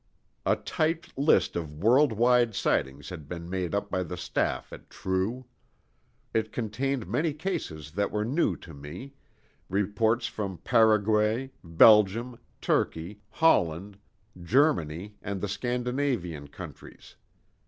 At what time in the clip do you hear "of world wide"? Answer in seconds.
1.55-2.55